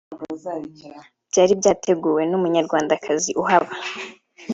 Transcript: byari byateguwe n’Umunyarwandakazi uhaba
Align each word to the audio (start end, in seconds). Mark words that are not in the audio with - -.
byari 1.29 1.53
byateguwe 1.59 2.21
n’Umunyarwandakazi 2.29 3.29
uhaba 3.41 3.69